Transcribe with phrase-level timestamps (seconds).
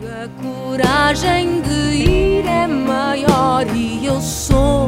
[0.00, 4.86] A coragem de ir é maior e eu sou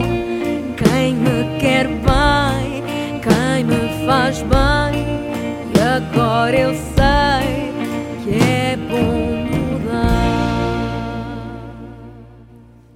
[0.78, 2.84] quem me quer bem,
[3.20, 5.02] quem me faz bem.
[5.74, 7.72] E agora eu sei
[8.22, 10.20] que é bom mudar.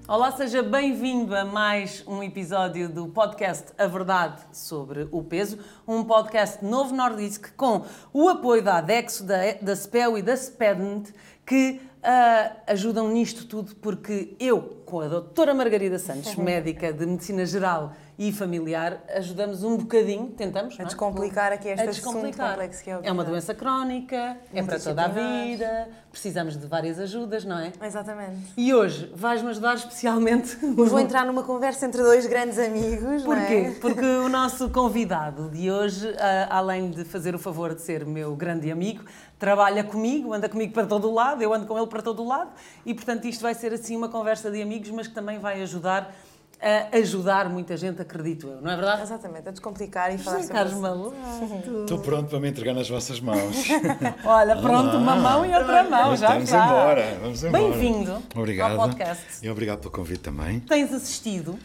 [0.07, 6.05] Olá, seja bem-vindo a mais um episódio do podcast A Verdade sobre o Peso, um
[6.05, 11.12] podcast novo Nordisk com o apoio da Adexo, da, da SPEL e da SPEDNT,
[11.45, 17.46] que ah, ajudam nisto tudo, porque eu, com a doutora Margarida Santos, médica de Medicina
[17.46, 20.86] Geral e Familiar, ajudamos um bocadinho, tentamos, não é?
[20.86, 22.50] descomplicar aqui A assunto descomplicar.
[22.50, 26.67] complexo que é a É uma doença crónica, é para toda a vida, precisamos de
[26.67, 27.72] várias ajudas, não é?
[27.82, 28.53] Exatamente.
[28.57, 30.57] E hoje vais-me ajudar especialmente.
[30.62, 33.55] Vou entrar numa conversa entre dois grandes amigos, Porquê?
[33.55, 33.70] é?
[33.81, 38.36] Porque o nosso convidado de hoje, ah, além de fazer o favor de ser meu
[38.36, 39.05] grande amigo,
[39.44, 42.27] trabalha comigo, anda comigo para todo o lado, eu ando com ele para todo o
[42.27, 42.50] lado,
[42.86, 46.14] e portanto isto vai ser assim uma conversa de amigos, mas que também vai ajudar
[46.62, 49.03] a ajudar muita gente, acredito eu, não é verdade?
[49.03, 50.83] Exatamente, a descomplicar e falar José sobre Carlos isso.
[50.83, 51.83] Maluco.
[51.83, 53.67] Estou pronto para me entregar nas vossas mãos.
[54.25, 56.64] Olha, pronto, uma mão e outra mão, já Vamos está.
[56.64, 57.62] embora, vamos embora.
[57.64, 58.81] Bem-vindo Obrigado.
[58.81, 59.45] ao podcast.
[59.45, 60.61] E obrigado pelo convite também.
[60.61, 61.58] tens assistido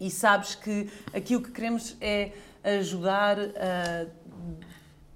[0.00, 2.32] e sabes que aqui o que queremos é
[2.64, 4.06] ajudar a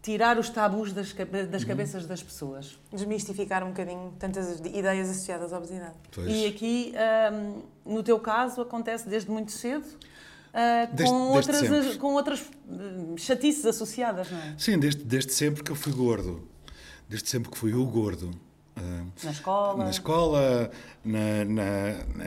[0.03, 1.13] tirar os tabus das,
[1.51, 2.79] das cabeças das pessoas.
[2.93, 5.95] Desmistificar um bocadinho tantas ideias associadas à obesidade.
[6.11, 6.27] Pois.
[6.29, 6.93] E aqui,
[7.33, 9.85] hum, no teu caso, acontece desde muito cedo.
[10.55, 11.99] ah, Desde- com, desde outras, sempre.
[11.99, 14.55] com outras hum, chatices associadas, não é?
[14.59, 16.49] Sim, desde, desde sempre que eu fui gordo.
[17.09, 18.31] Desde sempre que fui o gordo.
[18.77, 19.85] Ah, Na escola.
[19.85, 20.71] Na escola,
[21.05, 22.27] na, na- na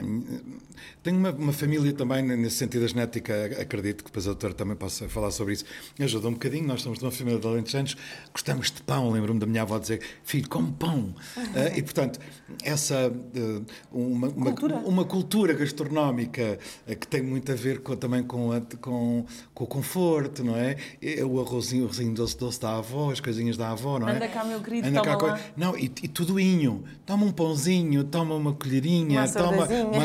[1.02, 4.74] tenho uma, uma família também, nesse sentido, a genética, acredito que depois a doutora também
[4.74, 5.64] possa falar sobre isso.
[6.00, 7.94] Ajuda um bocadinho, nós somos de uma família de alentejanos,
[8.32, 11.14] gostamos de pão, lembro-me da minha avó dizer, filho, come pão.
[11.36, 12.18] Ah, e, portanto,
[12.62, 14.76] essa, ah, uma, uma, Cultura.
[14.76, 16.58] uma cultura gastronómica
[16.88, 20.56] ah, que tem muito a ver com- também com, a- com, com o conforto, não
[20.56, 20.76] é?
[21.24, 24.16] O arrozinho, o arrozinho doce, doce da avó, as coisinhas da avó, não é?
[24.16, 25.40] Anda cá, meu querido, Anda cá, lá.
[25.56, 26.82] não, e, e tudoinho.
[27.06, 29.96] Toma um pãozinho, toma uma colherinha, Uma toma uma.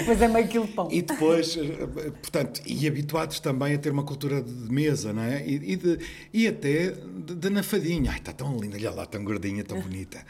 [0.00, 0.88] Depois é meio quilo de pão.
[0.90, 5.46] E depois, eh, portanto, e habituados também a ter uma cultura de mesa, não é?
[5.46, 5.98] E, e, de-
[6.32, 8.10] e até de, de nafadinha.
[8.10, 10.24] Ai, está tão linda, olha lá, tão gordinha, tão bonita.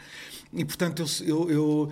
[0.53, 1.89] E, portanto, eu, eu,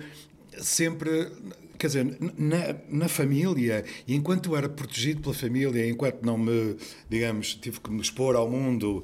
[0.52, 1.30] eu sempre,
[1.78, 6.76] quer dizer, na, na família, e enquanto eu era protegido pela família, enquanto não me,
[7.08, 9.02] digamos, tive que me expor ao mundo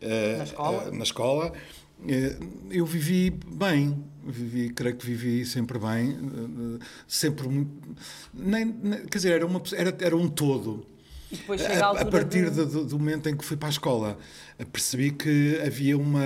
[0.00, 0.84] eh, Na escola?
[0.86, 1.52] eh, na escola,
[2.70, 6.10] eu vivi bem, vivi, creio que vivi sempre bem,
[6.80, 7.70] eh, sempre muito,
[8.34, 8.72] nem,
[9.10, 10.86] quer dizer, era, uma, era, era um todo.
[11.32, 13.68] E depois chega a A, a partir de- do, do momento em que fui para
[13.68, 14.16] a escola,
[14.58, 16.20] eh, percebi que havia uma.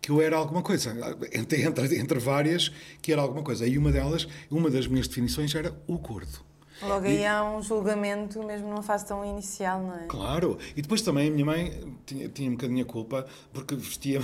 [0.00, 0.94] que eu era alguma coisa,
[1.32, 3.66] entre, entre, entre várias, que era alguma coisa.
[3.66, 6.38] E uma delas, uma das minhas definições era o gordo.
[6.86, 10.06] Logo aí há um julgamento, mesmo numa fase tão inicial, não é?
[10.06, 11.72] Claro, e depois também a minha mãe
[12.04, 14.20] tinha, tinha um bocadinho a culpa porque vestia.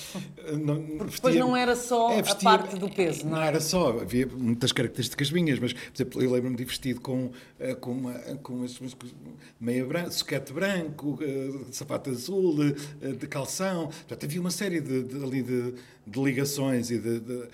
[0.60, 3.48] não, Porque depois não era só a parte do peso, não não é?
[3.48, 7.30] era só, havia muitas características minhas, mas, por exemplo, eu lembro-me de vestido com,
[7.60, 8.64] eh, com, uma, com
[9.60, 12.56] meia branca, soquete branco, eh, sapato azul,
[13.02, 13.86] eh, de calção.
[13.88, 15.74] Portanto, havia uma série de, de- ali de,
[16.06, 17.20] de ligações e de.
[17.20, 17.48] de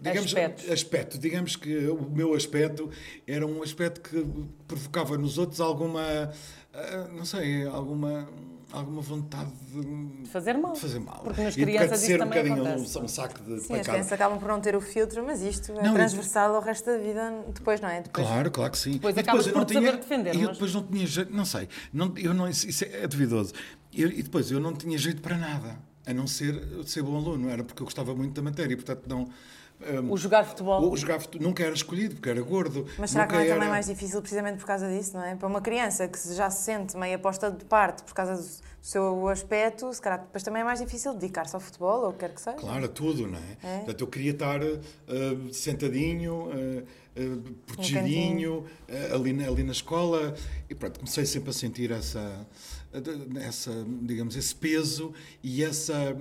[0.00, 0.70] digamos, Aspectos.
[0.70, 1.18] aspecto.
[1.18, 2.90] Digamos que o meu aspecto
[3.26, 4.24] era um aspecto que
[4.66, 6.30] provocava nos outros alguma,
[6.72, 8.28] ah, não sei, alguma,
[8.72, 10.72] alguma vontade de, De fazer mal.
[10.72, 11.20] de fazer mal.
[11.24, 12.98] Porque nas E crianças isso ser um também bocadinho acontece.
[12.98, 13.84] um, um saco de Sim, as pancada.
[13.90, 16.98] crianças acabam por não ter o filtro, mas isto é Não, transversal ao resto da
[16.98, 18.00] vida depois, não é?
[18.02, 18.92] Depois, Claro, claro que sim.
[18.92, 21.32] Depois E acabas eu por não saber defender, E eu mas- depois não tinha jeito,
[21.34, 23.52] não sei, não, eu não, isso isso é duvidoso.
[23.92, 26.54] Eu- e depois eu não tinha jeito para nada, a não ser
[26.86, 29.28] ser bom aluno, era porque eu gostava muito da matéria, portanto não.
[29.80, 30.90] Hum, O jogar futebol.
[30.90, 32.86] o jogar fute- nunca era escolhido, porque era gordo.
[32.98, 35.34] Mas será que não é também era- mais difícil precisamente por causa disso, não é?
[35.36, 39.28] Para uma criança que já se sente meio aposta de parte por causa do seu
[39.28, 42.34] aspecto, se calhar depois também é mais difícil dedicar-se ao futebol ou o que quer
[42.34, 42.56] que seja.
[42.56, 43.56] Claro, a tudo, não é?
[43.62, 43.76] É.
[43.78, 44.78] Portanto, eu queria estar eh,
[45.52, 46.82] sentadinho, eh,
[47.16, 50.34] eh, protegidinho, eh, ali, na, ali na escola.
[50.68, 52.46] E pronto, comecei sempre a sentir essa,
[53.40, 53.70] essa
[54.02, 55.12] digamos, esse peso
[55.42, 56.16] e essa.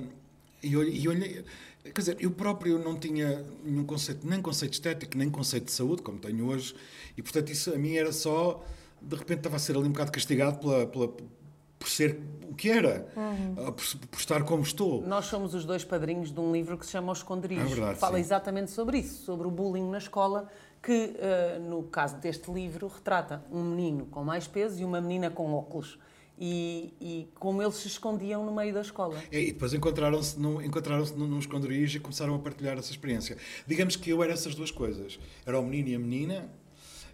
[0.62, 1.46] E e olhei-
[1.94, 6.02] quer dizer, eu próprio não tinha nenhum conceito, nem conceito estético, nem conceito de saúde,
[6.02, 6.76] como tenho hoje,
[7.18, 8.64] e portanto isso a mim era só.
[9.02, 12.20] De repente estava a ser ali um bocado castigado pela, pela, por ser
[12.50, 15.02] o que era, ah, por, por estar como estou.
[15.08, 17.72] Nós somos os dois padrinhos de um livro que se chama Os Esconderijos.
[17.72, 18.22] É verdade, que fala sim.
[18.22, 20.50] exatamente sobre isso, sobre o bullying na escola,
[20.84, 25.30] que eh, no caso deste livro retrata um menino com mais peso e uma menina
[25.30, 25.98] com óculos.
[26.40, 29.22] E, e como eles se escondiam no meio da escola.
[29.30, 33.38] É, e depois encontraram-se num, encontraram num, esconderijo e começaram a partilhar essa experiência.
[33.68, 35.20] Digamos que eu era essas duas coisas.
[35.46, 36.50] Era o menino e a menina,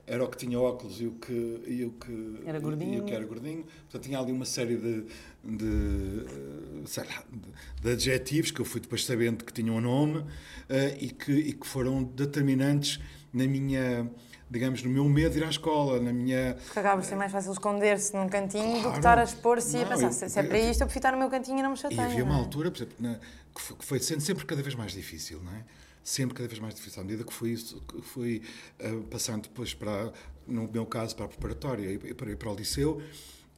[0.06, 2.94] era o que tinha óculos e o que, e o que, Era gordinho.
[2.94, 3.64] E o que era gordinho.
[3.64, 5.06] Portanto, tinha ali uma série de,
[5.44, 10.24] de, sei lá, de, de adjetivos que eu fui depois sabendo que tinham um nome
[10.70, 13.00] eh, e, que, e que foram determinantes
[13.34, 14.08] na minha,
[14.50, 16.56] digamos, no meu medo de ir à escola, na minha...
[16.66, 18.92] Porque acaba por ser mais fácil esconder-se num cantinho do Claro.
[18.92, 21.12] que estar a expor-se e a pensar, eu- se, é para isto, eu prefiro estar
[21.14, 22.02] no meu cantinho e não me E chateio.
[22.02, 22.38] havia uma é?
[22.40, 23.20] altura, por exemplo, na-
[23.56, 25.64] que foi- que foi sendo sempre cada vez mais difícil, não é?
[26.04, 27.02] Sempre cada vez mais difícil.
[27.02, 28.42] À medida que fui, que fui
[28.80, 30.14] ah, passando depois para,
[30.48, 33.02] no meu caso, para a preparatória e para, e para o liceu,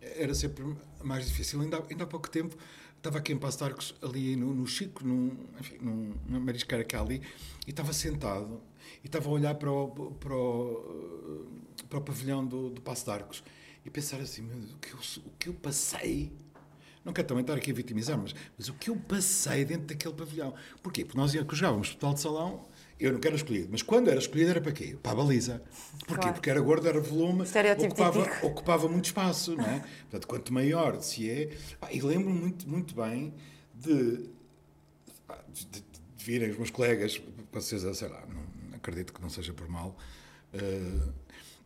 [0.01, 0.63] era sempre
[1.03, 1.59] mais difícil.
[1.59, 2.55] Ainda, há- ainda há pouco tempo
[2.95, 6.83] estava aqui em Passo de Arcos, ali no, no Chico, num, enfim, num, numa marisqueira
[6.85, 7.21] que há ali,
[7.65, 8.61] e estava sentado
[9.03, 9.87] e estava a olhar para o,
[10.19, 11.45] para o,
[11.89, 13.43] para o pavilhão do, do Passo de Arcos
[13.85, 16.31] e pensar assim, meu Deus, o que eu, o que eu passei
[17.05, 20.13] não quero também estar aqui a vitimizar, mas, mas o que eu passei dentro daquele
[20.13, 20.53] pavilhão?
[20.83, 21.05] Porquê?
[21.05, 22.65] Porque nós jogávamos futebol de salão,
[22.99, 24.97] eu não quero escolhido, mas quando era escolhido era para quê?
[25.01, 25.63] Para a baliza.
[25.99, 26.15] Porquê?
[26.15, 26.33] Claro.
[26.33, 27.45] Porque era gordo, era volume,
[27.85, 28.47] ocupava, típico.
[28.47, 29.79] ocupava muito espaço, não é?
[30.01, 31.55] Portanto, quanto maior se é.
[31.93, 33.33] E lembro-me muito, muito bem
[33.73, 34.17] de,
[35.53, 35.81] de, de-
[36.17, 38.43] de virem os meus colegas, com certeza, sei lá, não,
[38.87, 39.97] acredito que não seja por mal,
[40.53, 40.99] eh,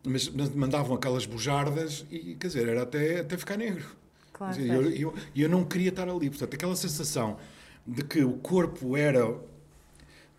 [0.03, 3.85] mas, mandavam aquelas bujardas e, quer dizer, era até, até ficar negro.
[4.33, 4.89] Claro, claro.
[4.89, 6.29] eu, eu, eu não queria estar ali.
[6.29, 7.37] Portanto, aquela sensação
[7.85, 9.23] de que o corpo era.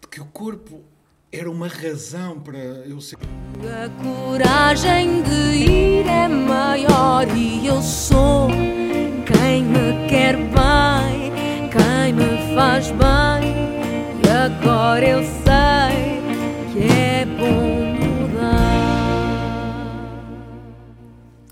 [0.00, 0.82] de que o corpo
[1.31, 3.17] era uma razão para eu ser.
[3.62, 8.49] A coragem de ir é maior e eu sou
[9.25, 11.31] quem me quer bem,
[11.70, 13.55] quem me faz bem.
[14.25, 15.62] E agora eu sei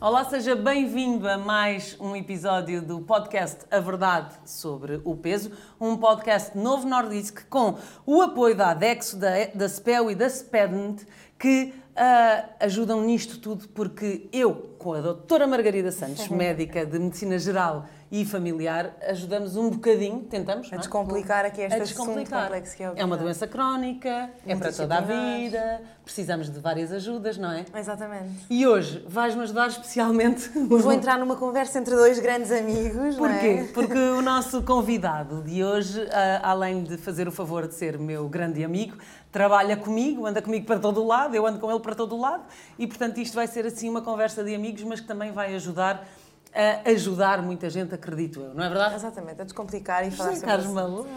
[0.03, 5.95] Olá, seja bem-vindo a mais um episódio do podcast A Verdade sobre o Peso, um
[5.95, 7.77] podcast novo Nordisk com
[8.07, 11.07] o apoio da Adexo, da, da SPEL e da SPEDNT,
[11.39, 17.39] que ah, ajudam nisto tudo porque eu, com a doutora Margarida Santos, médica de Medicina
[17.39, 20.81] Geral e Familiar, ajudamos um bocadinho, tentamos, não é?
[20.81, 22.43] descomplicar aqui este A descomplicar.
[22.45, 26.59] complexo que é a É uma doença crónica, é para toda a vida, precisamos de
[26.59, 27.65] várias ajudas, não é?
[27.73, 28.47] Exatamente.
[28.51, 30.49] E hoje vais-me ajudar especialmente.
[30.67, 33.47] Vou entrar numa conversa entre dois grandes amigos, não Porquê?
[33.47, 33.65] é?
[33.73, 38.29] Porque o nosso convidado de hoje, ah, além de fazer o favor de ser meu
[38.29, 38.97] grande amigo,
[39.31, 42.21] trabalha comigo, anda comigo para todo o lado, eu ando com ele para todo o
[42.21, 42.43] lado
[42.77, 46.05] e, portanto, isto vai ser assim uma conversa de amigos, mas que também vai ajudar
[46.53, 48.97] a ajudar muita gente, acredito eu, não é verdade?
[48.97, 50.75] Exatamente, a descomplicar e falar José sobre isso.
[50.75, 51.09] Maluco.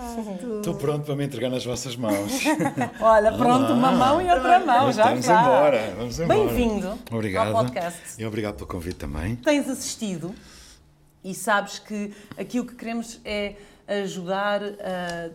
[0.57, 2.43] Estou pronto para me entregar nas vossas mãos.
[3.01, 5.41] Olha, pronto, uma mão e outra mão, já Vamos está.
[5.41, 6.39] embora, vamos embora.
[6.39, 7.47] Bem-vindo Obrigado.
[7.47, 8.21] ao podcast.
[8.21, 9.35] E obrigado pelo convite também.
[9.37, 10.35] tens assistido
[11.23, 13.55] e sabes que aqui o que queremos é
[13.87, 15.29] ajudar a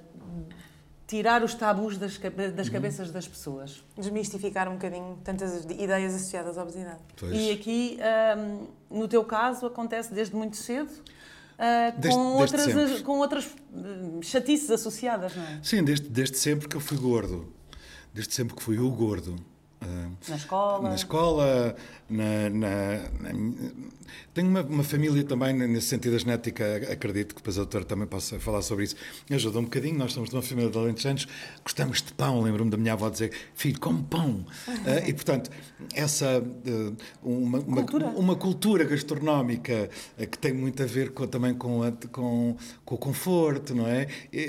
[1.08, 2.18] tirar os tabus das,
[2.54, 3.82] das cabeças das pessoas.
[3.96, 7.00] Desmistificar um bocadinho tantas ideias associadas à obesidade.
[7.16, 7.34] Pois.
[7.34, 10.90] E aqui, ahm, no teu caso, acontece desde muito cedo.
[11.98, 15.58] Desde- com, desde outras, com outras hum, chatices associadas, não é?
[15.62, 17.52] Sim, desde, desde sempre que eu fui gordo.
[18.14, 19.34] Desde sempre que fui o gordo.
[19.80, 20.88] Ah, Na escola.
[20.88, 21.76] Na escola,
[22.10, 23.30] na, na- na
[24.34, 28.06] tenho uma, uma família também, nesse sentido da genética, acredito que depois a doutora também
[28.06, 28.94] possa falar sobre isso.
[29.28, 31.26] Me ajuda um bocadinho, nós somos de uma família de alentejanos,
[31.62, 34.46] gostamos de pão, lembro-me da minha avó dizer, filho, come pão.
[34.68, 35.50] Ah, e, portanto,
[35.92, 36.26] essa,
[36.66, 36.92] eh,
[37.22, 38.06] uma, uma, Cultura.
[38.08, 42.94] uma cultura gastronómica eh, que tem muito a ver com, também com, a- com, com
[42.94, 44.06] o conforto, não é?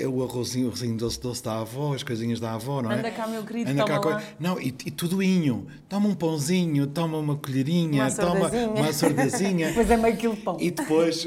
[0.08, 2.98] O arrozinho, o arrozinho doce, doce da avó, as coisinhas da avó, não é?
[3.00, 4.90] Anda cá, meu querido, Anda cá, não, e, e
[5.88, 9.68] Toma um pãozinho, toma uma colherinha, Uma toma uma sordazinha.
[9.74, 10.56] Depois é meio quilo de pão.
[10.60, 11.24] E depois,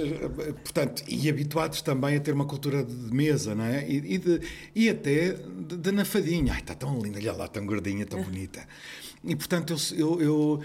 [0.63, 3.87] portanto, e habituados também a ter uma cultura de mesa, não é?
[3.87, 4.41] E, e, de-
[4.75, 6.53] e até de, de nafadinha.
[6.53, 8.65] Ai, está tão linda, olha lá, tão gordinha, tão bonita.
[9.23, 10.61] E, portanto, eu, eu, eu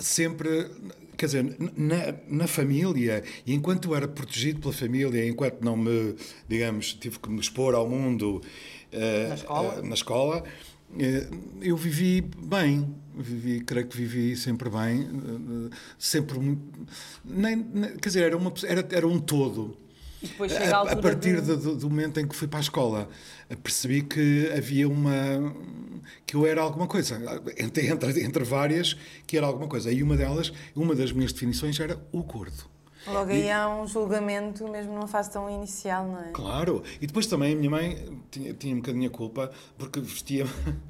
[0.00, 0.68] sempre,
[1.16, 6.14] quer dizer, na, na família, e enquanto eu era protegido pela família, enquanto não me,
[6.48, 8.40] digamos, tive que me expor ao mundo
[8.92, 9.74] eh, Na escola?
[9.78, 10.44] eh, na escola,
[11.62, 16.62] eu vivi bem, vivi, creio que vivi sempre bem, eh, sempre muito,
[17.24, 17.62] nem,
[18.00, 19.76] quer dizer, era, uma, era, era um todo.
[20.22, 21.56] E depois chega a A, a partir de...
[21.56, 23.08] do, do momento em que fui para a escola,
[23.48, 25.54] eh, percebi que havia uma.
[26.26, 27.18] que eu era alguma coisa,
[27.56, 29.90] entre, entre, entre várias, que era alguma coisa.
[29.90, 32.68] E uma delas, uma das minhas definições era o gordo.
[33.06, 36.30] Logo aí há um julgamento, mesmo numa fase tão inicial, não é?
[36.32, 40.44] Claro, e depois também a minha mãe tinha, tinha um bocadinho a culpa porque vestia.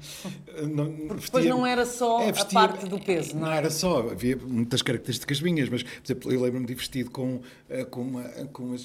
[0.69, 3.57] não, porque depois não era só é, vestia, a parte do peso, não, não é?
[3.57, 7.85] era só, havia muitas características minhas, mas, por exemplo, eu lembro-me de vestido com, eh,
[7.85, 8.75] com, uma, com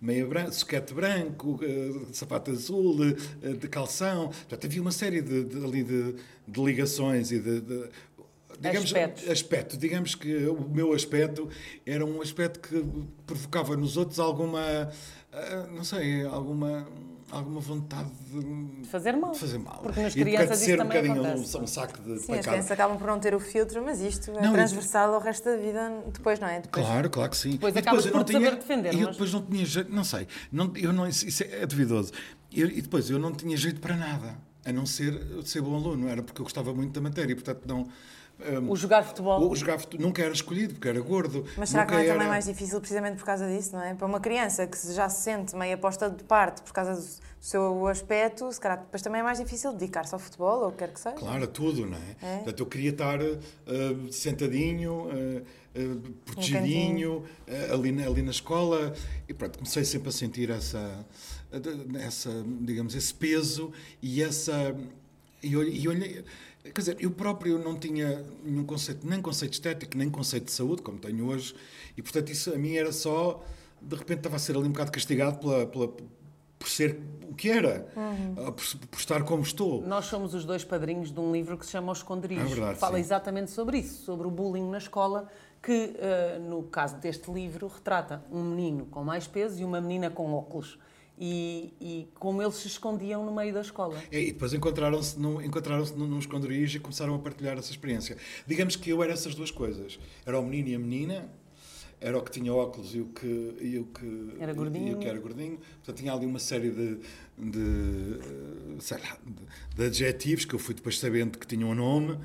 [0.00, 2.96] meia branca, soquete branco, eh, sapato azul,
[3.42, 4.28] eh, de calção.
[4.28, 6.14] Portanto, havia uma série de, de, ali de,
[6.46, 7.88] de ligações e de
[8.62, 9.28] digamos, Aspectos.
[9.30, 9.76] aspecto.
[9.76, 11.48] Digamos que o meu aspecto
[11.84, 12.84] era um aspecto que
[13.26, 14.90] provocava nos outros alguma,
[15.32, 16.86] ah, não sei, alguma
[17.32, 19.32] alguma vontade de fazer mal.
[19.32, 19.78] De fazer mal.
[19.82, 21.56] Porque nas crianças ser um bocadinho acontece.
[21.56, 24.30] um, um saco de Sim, as crianças acabam por não ter o filtro, mas isto
[24.30, 26.60] é não, transversal ao resto da vida depois, não é?
[26.60, 27.52] Depois, claro, claro que sim.
[27.52, 28.94] Depois acabas por te saber defender.
[28.94, 32.12] E eu depois não tinha jeito, não sei, não, eu não, isso é duvidoso.
[32.52, 36.08] Eu, e depois eu não tinha jeito para nada, a não ser ser bom aluno,
[36.08, 37.88] era porque eu gostava muito da matéria, portanto não
[38.40, 39.50] um, o jogar futebol?
[39.50, 41.44] O jogar futebol nunca era escolhido, porque era gordo.
[41.56, 42.14] Mas será que não é era...
[42.14, 43.94] também mais difícil precisamente por causa disso, não é?
[43.94, 47.86] Para uma criança que já se sente meio aposta de parte por causa do seu
[47.86, 50.92] aspecto, se calhar depois também é mais difícil dedicar-se ao futebol ou o que quer
[50.92, 51.16] que seja.
[51.16, 52.16] Claro, a tudo, não é?
[52.22, 52.36] é?
[52.36, 55.42] Portanto, eu queria estar uh, sentadinho, uh,
[55.80, 57.24] uh, protegidinho,
[57.72, 58.92] ali, na, ali na escola
[59.28, 61.06] e pronto, comecei sempre a sentir essa,
[62.00, 64.74] essa digamos, esse peso e essa...
[65.42, 66.24] E olhei,
[66.62, 70.80] Quer dizer, eu próprio não tinha nenhum conceito, nem conceito estético, nem conceito de saúde,
[70.80, 71.54] como tenho hoje,
[71.96, 73.44] e portanto isso a mim era só,
[73.80, 77.50] de repente estava a ser ali um bocado castigado pela, pela por ser o que
[77.50, 78.52] era, uhum.
[78.52, 79.82] por, por, estar como estou.
[79.82, 82.74] Nós somos os dois padrinhos de um livro que se chama Os Esconderijos, é verdade,
[82.74, 83.00] que fala sim.
[83.00, 85.28] exatamente sobre isso, sobre o bullying na escola,
[85.60, 90.10] que uh, no caso deste livro retrata um menino com mais peso e uma menina
[90.10, 90.78] com óculos
[91.24, 93.96] e, e, como eles se escondiam no meio da escola.
[94.10, 98.16] É, e depois encontraram-se no, encontraram num, num esconderijo e começaram a partilhar essa experiência.
[98.44, 100.00] Digamos que eu era essas duas coisas.
[100.26, 101.32] Era o menino e a menina,
[102.00, 104.88] era o que tinha óculos e o que, e o que, era, gordinho.
[104.88, 105.58] E o que era gordinho.
[105.58, 106.98] Portanto, tinha ali uma série de,
[107.38, 112.14] de, sei lá, de, de adjetivos que eu fui depois sabendo que tinham um nome
[112.14, 112.20] uh,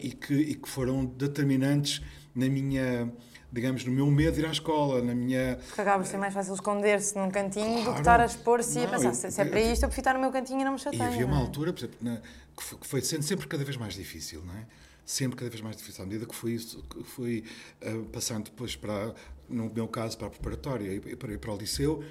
[0.00, 2.00] e, que, e que foram determinantes
[2.32, 3.12] na minha
[3.52, 5.58] digamos, no meu medo de ir à escola, na minha...
[5.66, 7.84] Porque acaba por ser mais fácil esconder-se num cantinho claro.
[7.84, 10.00] do que estar a expor-se e a pensar, eu, se é para isto, eu prefiro
[10.00, 11.02] estar no meu cantinho e não me chateio.
[11.02, 11.40] E havia uma é?
[11.40, 12.20] altura, por exemplo, na,
[12.56, 14.66] que foi sendo sempre cada vez mais difícil, não é?
[15.04, 16.04] Sempre cada vez mais difícil.
[16.04, 16.58] À medida que fui,
[17.04, 17.44] fui
[17.82, 19.14] uh, passando depois para,
[19.48, 22.04] no meu caso, para a preparatória e para, para o liceu,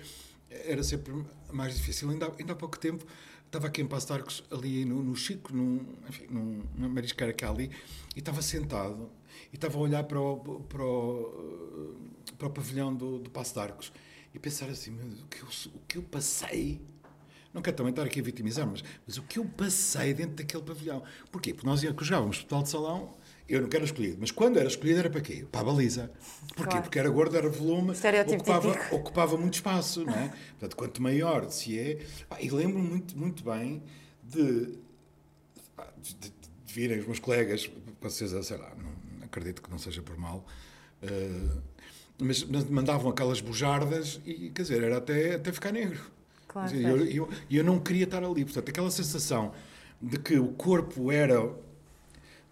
[0.50, 1.14] era sempre
[1.52, 2.10] mais difícil.
[2.10, 3.06] Ainda, ainda há pouco tempo
[3.46, 7.44] estava aqui em Passo Arcos, ali no, no Chico, num, enfim, num, numa marisqueira que
[7.44, 7.72] há ali,
[8.16, 9.10] e estava sentado
[9.52, 11.96] e estava a olhar para o, para o,
[12.38, 13.92] para o pavilhão do, do Passo de Arcos
[14.34, 16.82] e pensar assim, o que eu, o que eu passei
[17.54, 20.62] não quero também estar aqui a vitimizar, mas, mas o que eu passei dentro daquele
[20.62, 21.02] pavilhão.
[21.32, 21.52] Porquê?
[21.54, 25.10] Porque nós jogávamos futebol de salão, eu não quero escolhido, mas quando era escolhido era
[25.10, 25.48] para quê?
[25.52, 26.12] Para a baliza.
[26.50, 26.64] Porquê?
[26.64, 26.82] Claro.
[26.84, 27.94] Porque era gordo, era volume,
[28.36, 30.32] ocupava, ocupava muito espaço, não é?
[30.52, 32.06] Portanto, quanto maior se é.
[32.40, 33.82] E lembro muito, muito bem
[34.24, 34.78] de,
[35.98, 36.30] de, de,
[36.66, 37.68] de virem os meus colegas,
[38.00, 38.92] com certeza, sei lá, não,
[39.30, 40.46] acredito que não seja por mal,
[41.04, 41.62] uh,
[42.20, 46.02] mas mandavam aquelas bujardas e, quer dizer, era até, até ficar negro.
[46.48, 48.44] Claro, e eu, eu, eu não queria estar ali.
[48.44, 49.54] Portanto, aquela sensação
[50.02, 51.40] de que o corpo era.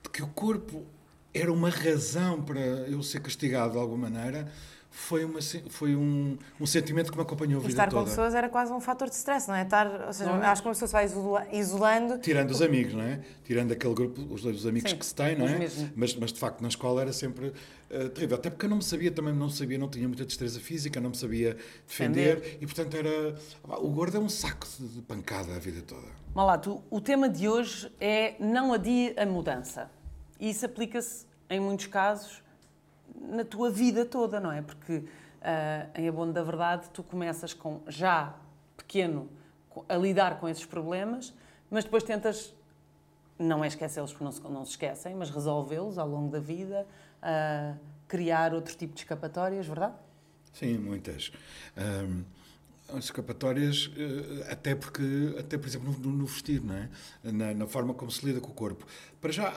[0.03, 0.85] de que o corpo
[1.33, 4.51] era uma razão para eu ser castigado de alguma maneira
[4.97, 5.39] foi, uma,
[5.69, 8.01] foi um, um sentimento que me acompanhou a vida estar toda.
[8.01, 9.61] com pessoas era quase um fator de stress, não é?
[9.61, 10.45] Estar, ou seja, é?
[10.47, 11.05] acho que uma pessoa se vai
[11.57, 12.17] isolando...
[12.17, 13.21] Tirando os amigos, não é?
[13.45, 15.69] Tirando aquele grupo, os dois amigos Sim, que se têm, não é?
[15.95, 18.37] Mas, mas de facto na escola era sempre uh, terrível.
[18.37, 21.11] Até porque eu não me sabia, também não sabia, não tinha muita destreza física, não
[21.11, 21.55] me sabia
[21.87, 22.57] defender, defender.
[22.59, 23.35] e portanto era...
[23.79, 26.07] O gordo é um saco de pancada a vida toda.
[26.33, 29.91] Malato, o tema de hoje é não adie a mudança.
[30.39, 32.41] E isso aplica-se em muitos casos
[33.21, 34.61] na tua vida toda, não é?
[34.61, 35.05] Porque, uh,
[35.95, 38.35] em abono da verdade, tu começas com já
[38.75, 39.29] pequeno
[39.87, 41.33] a lidar com esses problemas,
[41.69, 42.53] mas depois tentas,
[43.37, 46.85] não é esquecê-los porque não se, não se esquecem, mas resolvê-los ao longo da vida,
[47.21, 49.93] uh, criar outro tipo de escapatórias, verdade?
[50.53, 51.31] Sim, muitas.
[51.77, 52.36] Um
[52.97, 56.89] escapatórias, eh, até porque, até por exemplo, no, no vestir, não é?
[57.23, 58.85] Na, na, forma como se lida com o corpo.
[59.19, 59.53] Para já,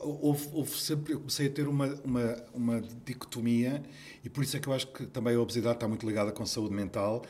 [0.00, 3.82] houve, houve sempre, eu comecei a ter uma, uma, uma dicotomia,
[4.24, 6.46] e por isso é que eu acho que também a obesidade está muito ligada com
[6.46, 7.22] saúde mental,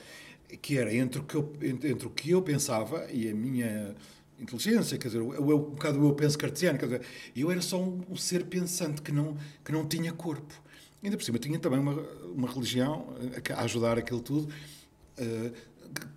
[0.63, 3.95] que era entre o que eu, entre o que eu pensava e a minha
[4.39, 7.03] inteligência, quer dizer, eu, eu, um bocado eu penso cartesiano, quer dizer,
[7.37, 10.55] eu era só um, um ser pensante que não, que não tinha corpo.
[11.03, 11.93] Ainda por cima, tinha também uma,
[12.35, 13.15] uma religião
[13.55, 14.80] a ajudar aquilo tudo, eh,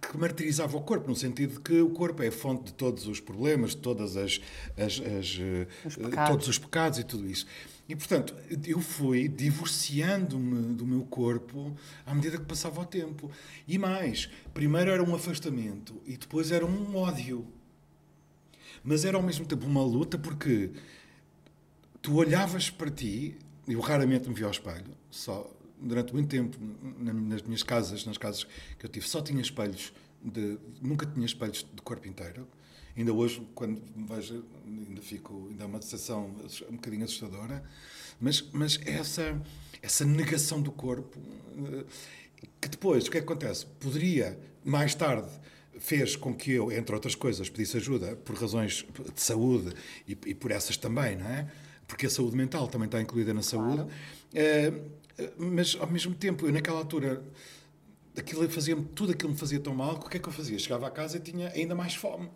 [0.09, 3.07] que martirizava o corpo, no sentido de que o corpo é a fonte de todos
[3.07, 4.39] os problemas, de todas as,
[4.77, 5.39] as, as
[5.85, 7.45] Os eh, todos os pecados e tudo isso.
[7.87, 8.33] E, portanto,
[8.65, 13.29] eu fui divorciando-me do meu corpo à medida que passava o tempo.
[13.67, 17.45] E mais, primeiro era um afastamento e depois era um ódio.
[18.83, 20.71] Mas era ao mesmo tempo uma luta porque
[22.01, 25.49] tu olhavas para ti, eu raramente me via ao espelho, só
[25.83, 26.57] durante muito tempo
[26.99, 28.45] na- nas minhas casas, nas casas
[28.79, 32.47] que eu tive, só tinha espelhos, de, nunca tinha espelhos de corpo inteiro.
[32.95, 36.35] Ainda hoje, quando vejo, ainda fico, ainda é uma sensação
[36.69, 37.63] um bocadinho assustadora,
[38.21, 39.41] mas, mas essa,
[39.81, 41.19] essa negação do corpo,
[41.73, 41.85] eh,
[42.61, 43.65] que depois, o que é que acontece?
[43.79, 45.27] Poderia, mais tarde,
[45.79, 48.85] fez com que eu, entre outras coisas, pedisse ajuda por razões
[49.15, 49.73] de saúde
[50.07, 51.51] e, e por essas também, não é?
[51.93, 53.85] Porque a saúde mental também está incluída na saúde.
[54.33, 54.73] Eh,
[55.37, 57.21] mas, ao mesmo tempo, eu naquela altura,
[58.17, 60.57] aquilo fazia tudo aquilo me fazia tão mal que o que é que eu fazia?
[60.57, 62.31] Chegava a casa e tinha ainda mais fome.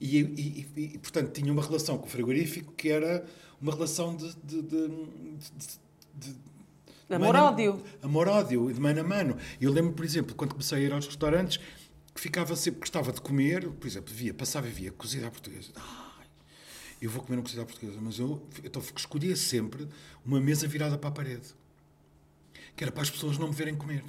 [0.00, 3.22] E, e- e- e, portanto, tinha uma relação com o frigorífico que era
[3.60, 4.34] uma relação de.
[4.42, 4.88] de, de,
[6.14, 6.52] de-
[7.10, 7.82] Amor-ódio.
[8.00, 9.36] Amor-ódio, de mano a mano.
[9.60, 11.60] Eu lembro, por exemplo, quando comecei a ir aos restaurantes,
[12.14, 15.68] que ficava sempre, gostava de comer, por exemplo, via, passava e via cozida à portuguesa.
[15.76, 16.11] Ai,
[17.02, 19.88] eu vou comer uma cozida à portuguesa, mas eu então, escolhia sempre
[20.24, 21.48] uma mesa virada para a parede.
[22.76, 24.04] Que era para as pessoas não me verem comer.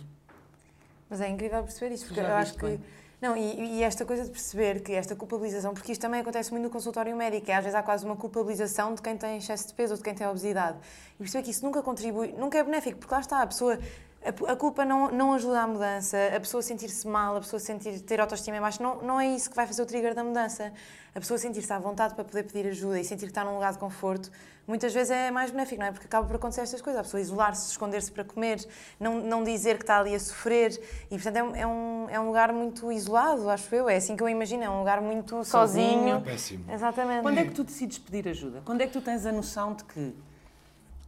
[1.10, 2.66] Mas é incrível perceber isso, porque eu acho que.
[2.66, 2.80] bem.
[3.20, 6.66] Não, e, e esta coisa de perceber que esta culpabilização, porque isto também acontece muito
[6.66, 9.74] no consultório médico, é, às vezes há quase uma culpabilização de quem tem excesso de
[9.74, 10.78] peso ou de quem tem obesidade.
[11.16, 13.80] E perceber que isso nunca contribui, nunca é benéfico, porque lá está, a pessoa.
[14.26, 18.22] A, culpa não, não ajuda à mudança, a pessoa sentir-se mal, a pessoa sentir, ter
[18.22, 20.72] autoestima em baixo, não, não é isso que vai fazer o trigger da mudança.
[21.14, 23.74] A pessoa sentir-se à vontade para poder pedir ajuda e sentir que está num lugar
[23.74, 24.32] de conforto,
[24.66, 25.92] muitas vezes é mais benéfico, não é?
[25.92, 27.02] Porque acaba por acontecer estas coisas.
[27.02, 28.66] A pessoa isolar-se, esconder-se para comer,
[29.00, 30.72] não, não dizer que está ali a sofrer.
[31.12, 33.90] E, portanto, é, um- é um, é um lugar muito isolado, acho eu.
[33.90, 36.00] É assim que eu imagino, é um lugar muito sozinho.
[36.00, 36.22] Sozinho.
[36.22, 36.66] Péssimo.
[36.72, 37.22] Exatamente.
[37.24, 38.62] Quando é que tu decides pedir ajuda?
[38.64, 40.16] Quando é que tu tens a noção de que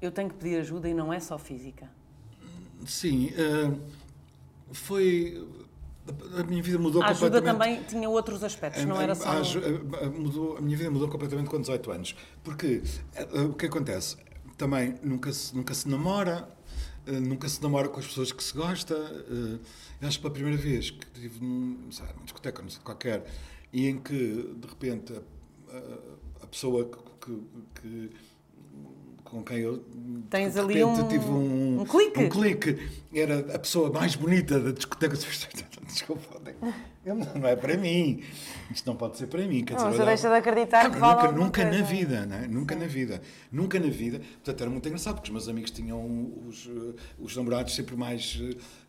[0.01, 1.89] eu tenho que pedir ajuda e não é só física?
[2.85, 3.71] Sim, eh,
[4.71, 5.47] foi.
[6.37, 7.75] A minha vida mudou A ajuda completamente.
[7.77, 9.27] também tinha outros aspectos, não era só.
[9.29, 12.15] a mudou, a minha vida mudou completamente com 18 anos.
[12.43, 12.83] Porque
[13.15, 14.15] eh, eh, o que acontece?
[14.57, 16.47] Também nunca se, nunca se namora,
[17.07, 18.93] nunca se namora com as pessoas que se gosta.
[18.93, 23.25] eu acho que pela primeira vez que estive num, sei numa discoteca, não sei, qualquer,
[23.73, 24.13] e em que
[24.57, 25.13] de repente
[26.41, 28.09] a pessoa que, que- que-
[29.35, 29.83] com quem eu
[30.29, 32.19] Tens de ali repente um- tive um, um clique.
[32.23, 32.77] um clique.
[33.13, 35.17] Era a pessoa mais bonita da discoteca.
[35.87, 36.41] Desculpa,
[37.35, 38.21] não é para mim.
[38.71, 39.63] Isto não pode ser para mim.
[39.63, 42.35] Quer Não, dizer, você eu deixa de acreditar que Nunca- vale Nunca, na vida, não
[42.37, 42.47] é?
[42.47, 43.21] Nunca na vida.
[43.51, 44.19] Nunca na vida.
[44.19, 48.39] Portanto, era muito engraçado, porque os meus amigos tinham os, eh, os namorados sempre mais,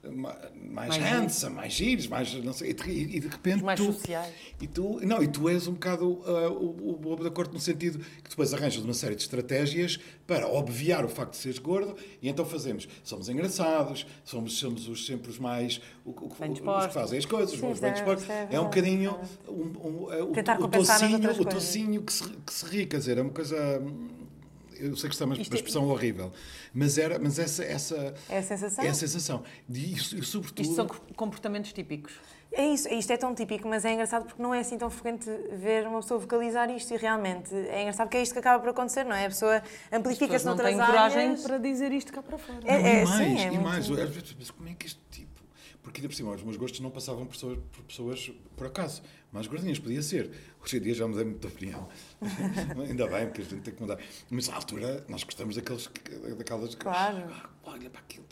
[0.04, 3.56] eh, ma- mais, Mais handsome, mais giros, mais não sei, e de, e de repente
[3.56, 4.32] Os mais tu, sociais.
[4.60, 7.60] e tu, não, e tu és um bocado ah, o, o bobo da corte no
[7.60, 11.94] sentido que depois arranjas uma série de estratégias para obviar o facto de seres gordo
[12.22, 16.28] e então fazemos, somos engraçados, somos, somos os, sempre os mais, o, o,
[16.88, 17.02] que dispostos.
[17.02, 18.22] fazem as coisas, Sim, os bem é- dispostos.
[18.22, 19.18] isto é É um bocadinho
[19.48, 23.18] um, um, é o, Tentar tocinho, o tocinho que se, que se ri, quer dizer,
[23.18, 23.56] é uma coisa...
[24.78, 26.30] Eu sei que está uma, uma Isto é- expressão horrível,
[26.74, 28.84] mas, era, mas essa, essa É a sensação.
[28.84, 29.42] é a sensação.
[29.70, 30.60] E, isso- e sobretudo...
[30.62, 32.12] Isto são comportamentos típicos.
[32.52, 35.30] É isso, isto é tão típico, mas é engraçado porque não é assim tão frequente
[35.52, 38.68] ver uma pessoa vocalizar isto e realmente é engraçado porque é isto que acaba por
[38.70, 39.24] acontecer, não é?
[39.24, 41.42] A pessoa As pessoas amplifica-se não noutras têm coragem áreas.
[41.42, 42.58] para dizer isto cá para fora.
[42.64, 43.90] É- Não, é, e sim, mais, é e muito- mais.
[43.90, 45.25] Às vezes penso, como é que este tipo.
[45.86, 49.02] Porque ainda por cima, os meus gostos não passavam por pessoas por, pessoas, por acaso.
[49.32, 50.32] Mais gordinhas, podia ser.
[50.60, 51.88] Hoje em dia já mudei muito de opinião.
[52.88, 53.96] ainda bem, porque a gente tem que mudar.
[54.28, 56.70] Mas à altura nós gostamos daqueles, que- daquelas.
[56.74, 57.24] que- Claro.
[57.32, 58.24] Ah, olha para aquilo.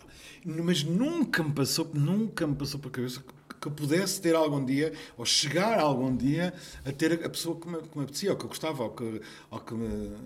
[0.45, 4.65] Mas nunca me passou, nunca me passou por cabeça que, que eu pudesse ter algum
[4.65, 6.53] dia, ou chegar algum dia,
[6.85, 9.23] a ter a pessoa que me, que me apetecia, ou que eu gostava, ou que,
[9.49, 10.17] ou que me.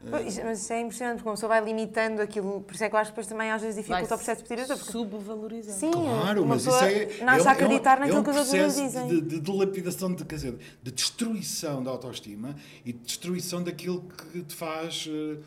[0.00, 2.98] Mas isso é impressionante porque uma pessoa vai limitando aquilo, por isso é que eu
[3.00, 4.76] acho que depois também às vezes dificulta o processo de pedir ajuda.
[4.78, 5.78] porque- subvalorizando.
[5.78, 7.24] Sim, Claro, uma mas isso pessoa é.
[7.24, 9.08] nasce é, a acreditar é naquilo é um que os outros dizem.
[9.08, 14.42] de, de dilapidação, de, quer dizer, de destruição da autoestima e de destruição daquilo que
[14.44, 15.08] te faz.
[15.10, 15.38] eh,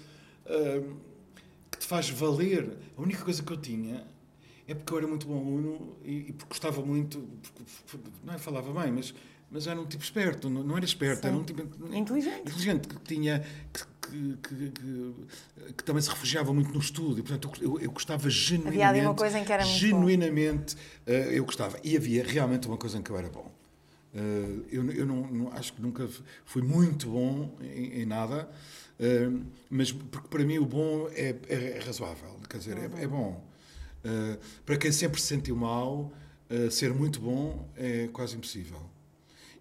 [0.48, 0.84] eh,
[1.72, 2.78] que te faz valer.
[2.98, 4.06] A única coisa que eu tinha
[4.68, 7.26] é porque eu era muito bom aluno e, e porque gostava muito.
[7.88, 9.14] porque- não é falava bem, mas.
[9.54, 11.62] Mas era um tipo esperto, não, não era esperto, era um tipo
[11.94, 12.40] Inteligente.
[12.40, 17.24] inteligente que tinha que, que, que- que- que também se refugiava muito no estudo e
[17.24, 19.80] portanto eu, eu gostava genuinamente Havia ali uma coisa em que era muito bom.
[19.80, 23.50] genuinamente eh, eu gostava e havia realmente uma coisa em que eu era bom
[24.14, 24.20] Eh,
[24.72, 26.06] eu eu não, não- acho que nunca
[26.46, 28.50] fui muito bom em, em nada
[29.00, 29.30] eh,
[29.70, 33.42] mas porque para mim o bom é, é razoável quer dizer é, é bom
[34.66, 36.12] para quem sempre se sentiu mal
[36.72, 38.82] ser muito bom é quase impossível.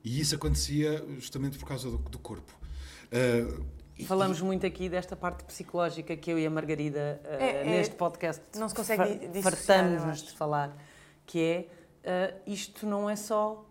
[0.03, 2.53] E isso acontecia justamente por causa do, do corpo.
[4.03, 7.65] Uh, Falamos muito aqui desta parte psicológica que eu e a Margarida uh, é, é,
[7.65, 10.77] neste podcast não se consegue fartamos-nos de falar,
[11.27, 11.41] que
[12.05, 13.67] é uh, isto não é só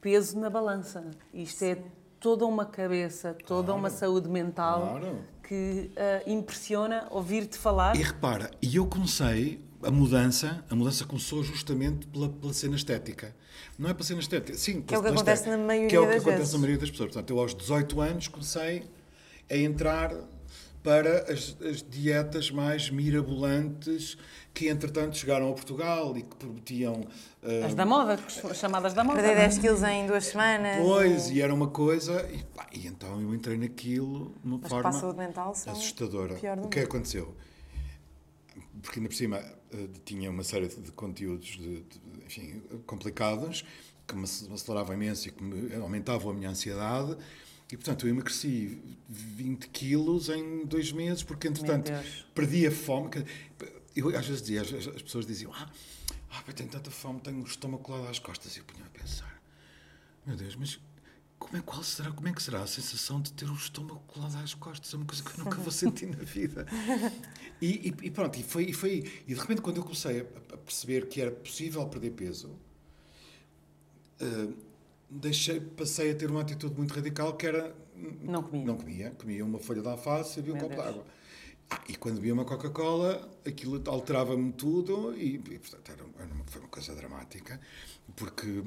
[0.00, 1.80] peso na balança, isto é Sim.
[1.80, 1.84] é
[2.20, 3.80] toda uma cabeça, toda claro.
[3.80, 5.18] uma saúde mental claro.
[5.46, 7.96] que uh, impressiona ouvir-te falar.
[7.96, 13.34] E repara, e eu comecei a mudança, a mudança começou justamente pela, pela cena estética.
[13.78, 16.00] Não é pela cena estética, sim, que é o que acontece na maioria que é
[16.00, 16.52] o que das acontece vezes.
[16.54, 17.10] na maioria das pessoas.
[17.10, 18.84] Portanto, eu aos 18 anos comecei
[19.50, 20.14] a entrar
[20.84, 24.18] para as, as, dietas mais mirabolantes
[24.52, 27.00] que, entretanto, chegaram a Portugal e que prometiam...
[27.42, 28.18] Uh, as da moda,
[28.54, 29.22] chamadas da moda.
[29.22, 30.76] Perder 10 quilos em duas semanas.
[30.82, 31.36] Pois, e...
[31.36, 32.28] e era uma coisa...
[32.30, 36.34] E, pá, e, então eu entrei naquilo de uma Mas forma mental assustadora.
[36.62, 37.34] O que é aconteceu?
[38.82, 43.64] Porque, ainda por cima, uh, tinha uma série de, conteúdos de, de, enfim, complicados
[44.06, 47.16] que me, me aceleravam imenso e que me aumentavam a minha ansiedade
[47.70, 51.90] e, portanto, eu emagreci 20 quilos em dois meses, porque, entretanto,
[52.34, 53.10] perdi a fome.
[53.96, 55.70] Eu, às vezes dizia, as, as pessoas diziam, ah,
[56.30, 58.56] ah, tenho tanta fome, tenho o estômago colado às costas.
[58.56, 59.42] E eu punha a pensar,
[60.26, 60.78] meu Deus, mas
[61.38, 64.36] como é, qual será, como é que será a sensação de ter o estômago colado
[64.36, 64.92] às costas?
[64.92, 66.66] É uma coisa que eu nunca vou sentir na vida.
[67.60, 69.22] E, e, e pronto, e foi, e foi.
[69.26, 72.48] E de repente, quando eu comecei a, a perceber que era possível perder peso,
[74.20, 74.54] uh,
[75.08, 77.74] deixei, passei a ter uma atitude muito radical que era.
[78.22, 78.64] Não comia.
[78.64, 79.10] Não comia.
[79.12, 81.04] Comia uma folha de alface e bebia um copo de água.
[81.70, 86.60] Ah, e quando bebia uma Coca-Cola, aquilo alterava-me tudo e, e portanto, era, uma, foi
[86.60, 87.60] uma coisa dramática.
[88.14, 88.62] Porque,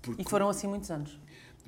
[0.00, 0.22] porque.
[0.22, 1.18] E foram assim muitos anos?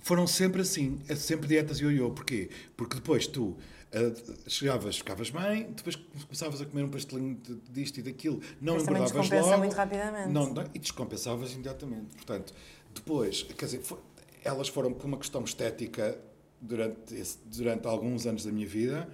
[0.00, 2.10] Foram sempre assim, é sempre dietas ioiô.
[2.10, 2.50] Porquê?
[2.76, 3.56] Porque depois tu
[3.92, 9.30] uh, chegavas, ficavas bem, depois começavas a comer um pastelinho disto e daquilo, não engordavas
[9.30, 9.58] logo.
[9.58, 10.28] muito rapidamente.
[10.32, 12.16] Não, não, e descompensavas imediatamente.
[12.16, 12.52] Portanto,
[12.94, 13.98] depois, quer dizer, foi,
[14.44, 16.18] elas foram por uma questão estética
[16.60, 19.08] durante, esse, durante alguns anos da minha vida.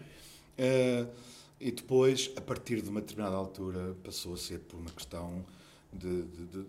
[0.59, 1.09] Uh,
[1.61, 5.45] e depois, a partir de uma determinada altura, passou a ser por uma questão
[5.93, 6.67] de, de, de, de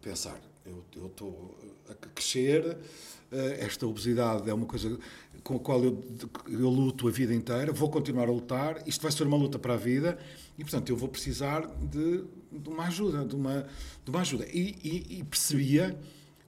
[0.00, 1.56] pensar: eu estou
[1.88, 4.98] a crescer, uh, esta obesidade é uma coisa
[5.42, 6.02] com a qual eu,
[6.48, 9.74] eu luto a vida inteira, vou continuar a lutar, isto vai ser uma luta para
[9.74, 10.18] a vida
[10.58, 13.66] e, portanto, eu vou precisar de, de uma ajuda, de uma,
[14.04, 14.46] de uma ajuda.
[14.46, 15.98] E, e, e, percebia,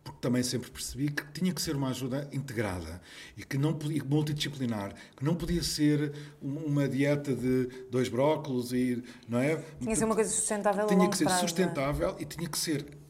[0.02, 3.00] porque também sempre percebi, que tinha que ser uma ajuda integrada
[3.36, 9.02] e que não podia, multidisciplinar, que não podia ser uma dieta de dois brócolos e,
[9.28, 9.56] não é?
[9.78, 11.48] Tinha que ser uma coisa sustentável Tinha que ser prazo, é?
[11.48, 13.00] sustentável e tinha que ser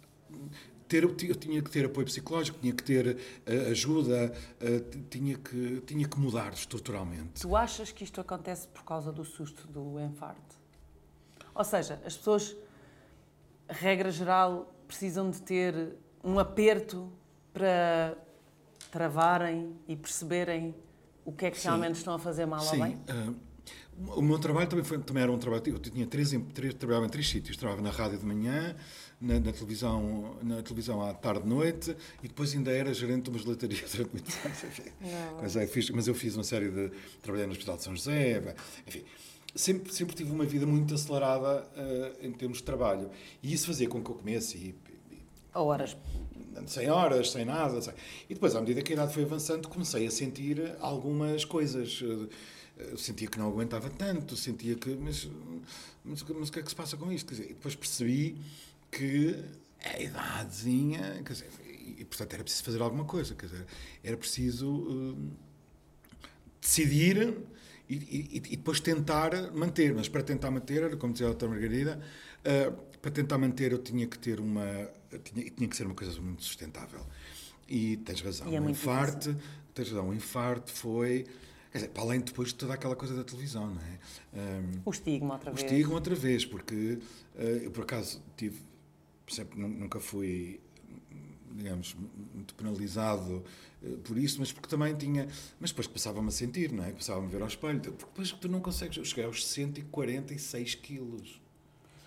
[0.90, 5.80] ter, eu tinha que ter apoio psicológico, tinha que ter uh, ajuda, uh, tinha, que,
[5.86, 7.40] tinha que mudar estruturalmente.
[7.40, 10.58] Tu achas que isto acontece por causa do susto do infarto?
[11.54, 12.56] Ou seja, as pessoas,
[13.70, 17.10] regra geral, precisam de ter um aperto
[17.52, 18.16] para
[18.90, 20.74] travarem e perceberem
[21.24, 21.68] o que é que Sim.
[21.68, 22.80] realmente estão a fazer mal Sim.
[22.80, 22.98] ou bem?
[23.08, 23.50] Uh,
[24.16, 25.62] o meu trabalho também, foi, também era um trabalho.
[25.66, 27.56] Eu tinha três, três, trabalhava em três sítios.
[27.56, 28.74] Trabalhava na rádio de manhã,
[29.20, 33.38] na, na, televisão, na televisão à tarde noite e depois ainda era gerente de uma
[33.38, 34.62] gelataria durante muitos anos.
[35.42, 36.90] Mas, é, mas eu fiz uma série de.
[37.22, 38.54] Trabalhei no Hospital de São José,
[38.86, 39.04] enfim
[39.54, 43.10] sempre, sempre tive uma vida muito acelerada uh, em termos de trabalho.
[43.42, 44.56] E isso fazia com que eu comesse.
[44.56, 44.74] E,
[45.12, 45.22] e,
[45.54, 45.96] horas.
[46.66, 47.80] Sem horas, sem nada.
[47.80, 47.94] Sem...
[48.28, 52.00] E depois, à medida que a idade foi avançando, comecei a sentir algumas coisas.
[52.00, 52.28] Uh,
[52.96, 54.90] sentia que não aguentava tanto, sentia que.
[54.90, 55.28] Mas,
[56.04, 57.26] mas, mas, o que é que se passa com isto?
[57.26, 58.36] Quer dizer, e depois percebi
[58.90, 59.36] que
[59.84, 61.22] a idadezinha.
[61.24, 61.48] Quer dizer,
[61.98, 63.34] e, portanto era preciso fazer alguma coisa.
[63.34, 63.66] Quer dizer,
[64.02, 65.30] era preciso uh,
[66.60, 67.36] decidir
[67.90, 69.92] e, e, e, depois tentar manter.
[69.92, 72.00] Mas para tentar manter, como dizia a doutora Margarida,
[72.40, 72.72] uh,
[73.02, 74.64] para tentar manter eu tinha que ter uma.
[75.24, 77.04] Tinha, tinha que ser uma coisa muito sustentável.
[77.68, 79.36] E tens razão, e é um infarto,
[79.74, 81.26] tens razão, um infarto foi.
[81.72, 83.98] Quer dizer, para além depois de toda aquela coisa da televisão, não é?
[84.40, 85.62] Um, o estigma outra o vez.
[85.62, 86.98] O estigma outra vez, porque
[87.36, 88.60] uh, eu por acaso tive,
[89.28, 90.60] sempre, nunca fui,
[91.62, 91.94] digamos,
[92.34, 93.44] muito penalizado
[93.82, 95.28] eh, por isso, mas porque também tinha.
[95.58, 96.90] Mas depois passava-me a sentir, não é?
[96.90, 97.80] Passava-me a ver ao espelho.
[97.80, 98.96] Porque depois tu não consegues.
[98.96, 101.40] Eu cheguei aos 146 quilos.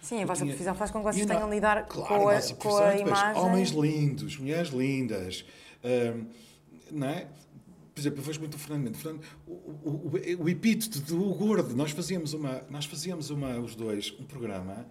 [0.02, 0.54] Sim, a vossa tinha...
[0.54, 3.42] profissão faz com que vocês tenham a lidar claro, com a, a, com a imagem.
[3.42, 5.46] Homens lindos, mulheres lindas,
[5.84, 6.26] hum,
[6.92, 7.28] não é?
[7.94, 9.02] Por exemplo, eu vejo muito o Fernando Mendes.
[9.02, 13.76] Fernando, o, o, o, o epíteto do gordo, nós fazíamos, uma, nós fazíamos uma, os
[13.76, 14.86] dois um programa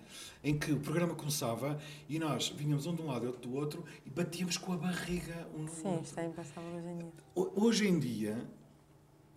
[0.44, 3.54] em que o programa começava e nós vinhamos um de um lado e outro do
[3.56, 6.02] outro e batíamos com a barriga um no Sim, outro.
[6.04, 7.12] isto é impensável hoje em dia.
[7.34, 8.46] Hoje em dia,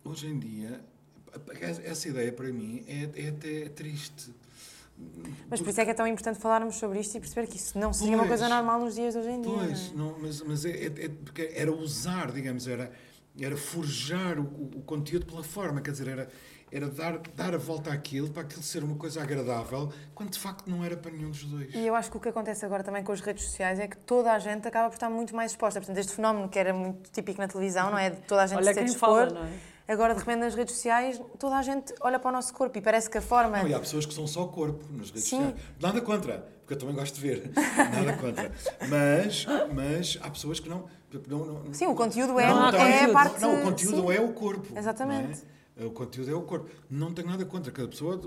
[0.04, 0.86] hoje em dia
[1.84, 4.32] essa ideia para mim é, é até triste.
[5.50, 7.78] Mas por isso é que é tão importante falarmos sobre isto e perceber que isso
[7.78, 8.40] não seria uma Pois.
[8.40, 9.52] coisa normal nos dias de hoje em dia.
[9.52, 10.20] Pois, não é?
[10.22, 12.94] mas, mas é, é- é porque era usar, digamos, era,
[13.40, 16.30] era forjar o, o- conteúdo pela forma, quer dizer, era,
[16.72, 20.68] era dar, dar a volta àquilo para aquilo ser uma coisa agradável, quando de facto
[20.70, 21.74] não era para nenhum dos dois.
[21.74, 23.98] E eu acho que o que acontece agora também com as redes sociais é que
[23.98, 25.80] toda a gente acaba por estar muito mais exposta.
[25.80, 28.10] Portanto, este fenómeno que era muito típico na televisão, não é?
[28.12, 29.30] De toda a gente Olha se quem dispor.
[29.30, 29.76] fala, não é?
[29.88, 32.82] Agora, de repente, nas redes sociais, toda a gente olha para o nosso corpo e
[32.82, 33.60] parece que a forma.
[33.60, 35.38] Não, e há pessoas que são só corpo nas redes Sim.
[35.46, 35.56] sociais.
[35.80, 37.52] Nada contra, porque eu também gosto de ver.
[37.94, 38.52] Nada contra.
[38.90, 39.46] Mas,
[39.76, 40.88] mas há pessoas que não.
[41.28, 43.42] Não, não Sim, o conteúdo é, Não é a parte.
[43.42, 44.14] Não, o conteúdo sim.
[44.14, 44.78] é o corpo.
[44.78, 45.42] Exatamente.
[45.78, 45.88] não é?
[45.88, 46.70] O conteúdo é o corpo.
[46.90, 47.72] Não tenho nada contra.
[47.72, 48.22] Cada pessoa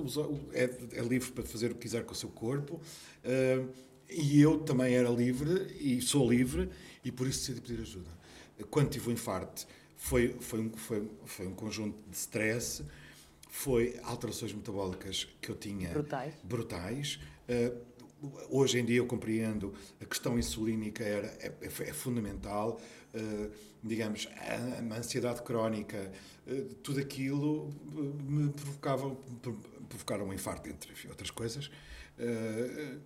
[0.53, 2.81] é, é livre para fazer o que quiser com o seu corpo.
[3.25, 3.63] eh,
[4.11, 6.71] e eu também era livre e sou livre
[7.05, 8.11] e por isso decidi pedir ajuda.
[8.71, 12.83] Quando tive o infarto, foi, foi, um, foi, foi um conjunto de stress,
[13.51, 16.35] foi alterações metabólicas que eu tinha Brutais.
[16.43, 17.21] brutais.
[17.49, 17.73] Eh,
[18.51, 22.81] hoje em dia eu compreendo a questão insulínica era, é, é- é fundamental.
[23.15, 23.51] Eh,
[23.83, 26.13] digamos, a, a ansiedade crónica,
[26.47, 29.17] eh, tudo aquilo eh, me provocava,
[29.89, 31.71] provocaram um infarto, entre outras coisas.
[32.19, 32.97] Eh,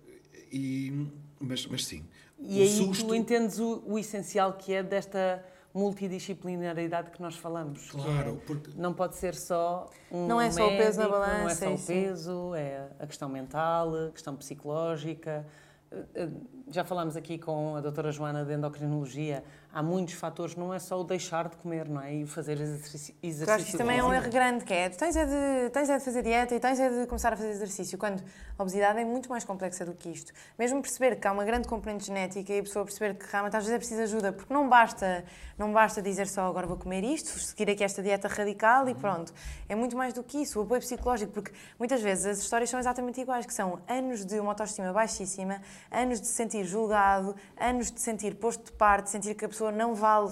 [0.51, 1.07] e,
[1.39, 2.03] mas, mas sim,
[2.39, 5.43] E o aí susto, tu entendes o, o essencial que é desta
[5.73, 7.89] multidisciplinaridade que nós falamos.
[7.91, 11.05] que Claro, é- porque- Não pode ser só um Não é só o peso na
[11.07, 11.93] médico, Não é balança, só o sim.
[12.03, 15.45] peso, é a questão mental, a questão psicológica.
[15.91, 16.29] Eh, eh,
[16.69, 21.01] Já falámos aqui com a doutora Joana de endocrinologia, há muitos fatores, não é só
[21.01, 22.13] o deixar de comer, não é?
[22.13, 23.15] E fazer exercício.
[23.23, 25.25] Eu exercício acho que isso também é um erro grande, que é, tu tens é,
[25.25, 28.23] de, tens é de fazer dieta e tens é de começar a fazer exercício, quando
[28.57, 30.31] a obesidade é muito mais complexa do que isto.
[30.59, 33.63] Mesmo perceber que há uma grande componente genética e a pessoa perceber que realmente às
[33.63, 35.25] vezes é preciso ajuda, porque não basta,
[35.57, 39.33] não basta dizer só agora vou comer isto, seguir aqui esta dieta radical e pronto.
[39.67, 42.79] É muito mais do que isso, o apoio psicológico, porque muitas vezes as histórias são
[42.79, 47.91] exatamente iguais, que são anos de uma autoestima baixíssima, anos de se sentir julgado, anos
[47.91, 50.29] de sentir posto de parte, sentir que a pessoa não vale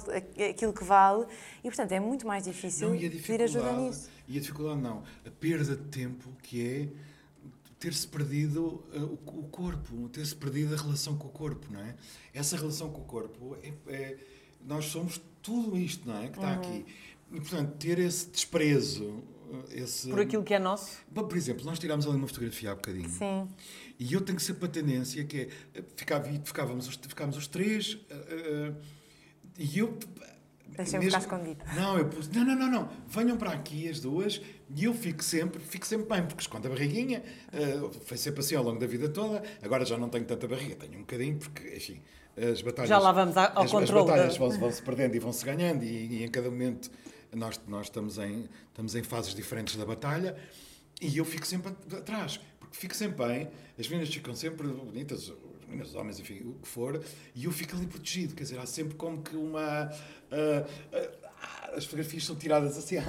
[0.49, 1.25] aquilo que vale,
[1.63, 4.09] e portanto é muito mais difícil Não, a pedir ajuda nisso.
[4.27, 6.87] e a dificuldade não, a perda de tempo que é
[7.79, 11.95] ter-se perdido uh, o, o corpo, ter-se perdido a relação com o corpo, não é?
[12.33, 14.17] Essa relação com o corpo, é, é-
[14.63, 16.27] nós somos tudo isto, não é?
[16.27, 16.59] Que está Uhum.
[16.59, 16.85] aqui.
[17.31, 20.09] E, portanto, ter esse desprezo, uh, esse...
[20.09, 20.99] Por aquilo que é nosso.
[21.09, 23.09] Bom, Por exemplo, nós tirámos ali uma fotografia há bocadinho.
[23.09, 23.49] Sim.
[23.97, 25.83] E eu tenho sempre uma tendência que é.
[25.95, 27.97] Ficava, ficávamos, os, ficávamos os três.
[28.11, 28.73] ah, ah,
[29.63, 29.97] e eu.
[30.75, 31.63] Deixa-me mesmo- ficar escondido.
[31.75, 32.29] Não, eu pus.
[32.29, 32.89] Não, não, não, não.
[33.07, 34.41] Venham para aqui as duas
[34.73, 37.21] e eu fico sempre, fico sempre bem, porque escondo a barriguinha.
[37.51, 39.43] ah, foi sempre assim ao longo da vida toda.
[39.61, 42.01] Agora já não tenho tanta barriga, tenho um bocadinho, porque, enfim,
[42.37, 42.89] as batalhas.
[42.89, 45.87] Já lá vamos ao as, controle As batalhas da- vão-se perdendo e vão-se ganhando, e,
[46.19, 46.89] e em cada momento
[47.35, 50.35] nós, nós estamos, em, estamos em fases diferentes da batalha
[51.01, 55.31] e eu fico sempre at- atrás, porque fico sempre bem, as meninas ficam sempre bonitas,
[55.79, 57.01] os homens, enfim, o que for,
[57.35, 59.89] e eu fico ali protegido, quer dizer, há sempre como que uma.
[60.31, 61.20] ah, ah,
[61.75, 62.97] as fotografias são tiradas assim.
[62.99, 63.03] ah,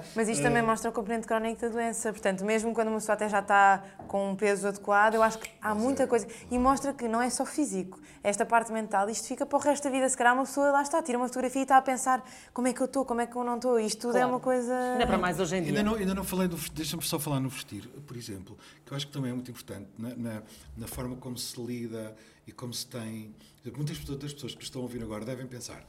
[0.00, 2.12] ah, Mas isto ah, também mostra o componente crónico da doença.
[2.12, 5.50] Portanto, mesmo quando uma pessoa até já está com um peso adequado, eu acho que
[5.60, 6.26] há muita coisa.
[6.50, 8.00] E mostra que não é só físico.
[8.22, 10.08] Esta parte mental, isto fica para o resto da vida.
[10.08, 12.72] Se calhar uma pessoa lá está, tira uma fotografia e está a pensar como é
[12.72, 13.78] que eu estou, como é que eu não estou.
[13.80, 14.28] Isto tudo é Claro.
[14.34, 14.74] uma coisa.
[14.92, 15.70] Ainda para mais hoje em dia.
[15.70, 18.92] Ainda não, ainda não falei do vestir, deixa-me só falar no vestir, por exemplo, que
[18.92, 20.42] eu acho que também é muito importante na, na,
[20.76, 22.14] na forma como se lida
[22.46, 23.34] e como se tem.
[23.76, 25.84] Muitas das pessoas que estão a ouvir agora devem pensar.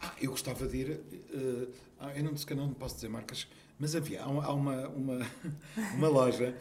[0.00, 1.00] Ah, eu gostava de ir.
[1.98, 3.46] ah, eu não, se não posso dizer marcas,
[3.78, 5.18] mas havia, há uma, há uma, uma,
[5.94, 6.56] uma loja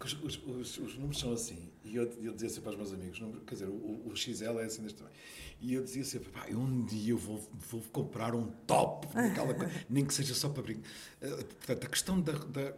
[0.00, 1.70] que os, os, os- os números são assim.
[1.84, 4.64] E eu, eu dizia sempre aos meus amigos: número, quer dizer, o, o XL é
[4.64, 5.14] assim deste tamanho.
[5.60, 10.04] E eu dizia sempre: pá, um dia eu vou, vou comprar um top, coisa, nem
[10.04, 10.88] que seja só para brincar.
[11.20, 12.74] Eh, portanto, a questão da, da,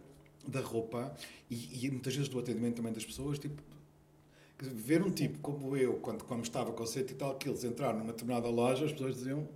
[0.47, 1.15] da roupa
[1.49, 3.61] e, e muitas vezes do atendimento também das pessoas, tipo,
[4.61, 8.07] Ver um tipo como eu, quando, quando estava com 100 e tal quilos, entrar numa
[8.11, 9.47] determinada loja, as pessoas diziam: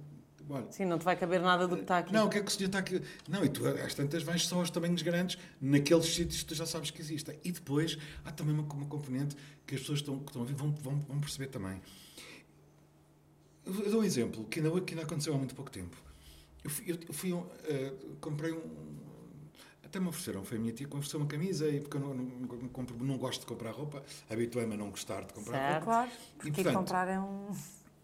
[0.49, 2.13] olha, Sim, não te vai caber nada do que está aqui.
[2.13, 3.01] não, o que é que o senhor está aqui?
[3.27, 6.65] Não, e tu às tantas vais só aos tamanhos grandes naqueles sítios que tu já
[6.65, 7.39] sabes que existem.
[7.43, 10.55] E depois há também uma, uma componente que as pessoas estão, que estão a ouvir
[10.55, 11.81] vão, vão, vão perceber também.
[13.65, 15.95] Eu, dou um exemplo que ainda, que ainda aconteceu há muito pouco tempo.
[16.63, 18.61] Eu fui, eu, eu fui um, eh, comprei um.
[19.83, 22.01] Até me ofereceram, foi a minha tia que me ofereceu uma camisa, e porque eu
[22.01, 25.53] não, não, não compro- não gosto de comprar roupa, habituei-me a não gostar de comprar
[25.57, 25.73] Certo.
[25.73, 25.85] roupa.
[25.85, 27.47] Claro, porque ir portanto, comprar é um.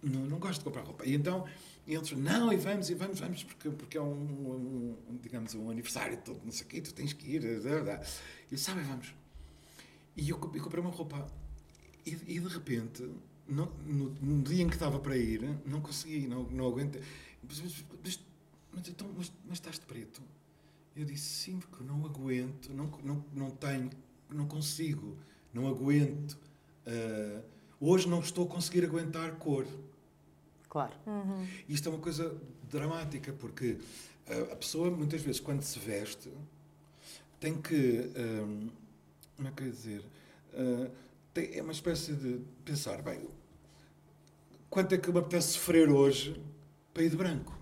[0.03, 1.05] Não, não gosto de comprar roupa.
[1.05, 1.45] E então
[1.93, 6.17] eles não, e vamos, e vamos, vamos, porque, porque é um, um- digamos, um aniversário
[6.23, 7.61] todo, não sei o quê, tu tens que ir.
[7.61, 8.01] dá.
[8.49, 9.13] E eu, sabe, vamos.
[10.15, 11.27] E eu, eu comprei uma roupa.
[12.05, 13.09] E, e de repente,
[13.47, 17.01] no, no, dia em que estava para ir, não consegui, não, não aguentei.
[17.43, 18.19] Mas, mas,
[18.73, 20.21] mas, então, mas, mas estás de preto?
[20.95, 23.89] Eu disse sim, porque não aguento, não, não, não tenho,
[24.29, 25.17] não consigo
[25.53, 26.37] não aguento.
[26.85, 27.43] Uh,
[27.79, 29.65] hoje não estou a conseguir aguentar cor.
[30.69, 30.93] Claro.
[31.07, 31.47] Uhum.
[31.67, 32.35] Isto é uma coisa
[32.69, 33.77] dramática, porque
[34.27, 36.31] uh, a pessoa, muitas vezes, quando se veste,
[37.39, 38.11] tem que.
[38.15, 38.69] Um,
[39.35, 40.05] como é que eu ia dizer?
[40.53, 40.91] Uh,
[41.33, 43.27] tem, é uma espécie de pensar, bem,
[44.69, 46.39] quanto é que me apetece sofrer hoje
[46.93, 47.58] para ir de branco?